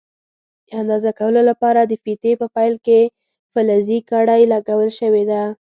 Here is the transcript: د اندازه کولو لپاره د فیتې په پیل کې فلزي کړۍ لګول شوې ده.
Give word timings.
د 0.67 0.69
اندازه 0.81 1.11
کولو 1.19 1.41
لپاره 1.49 1.79
د 1.85 1.93
فیتې 2.03 2.31
په 2.41 2.47
پیل 2.55 2.73
کې 2.85 2.99
فلزي 3.53 3.99
کړۍ 4.11 4.41
لګول 4.53 4.89
شوې 4.99 5.23
ده. 5.31 5.43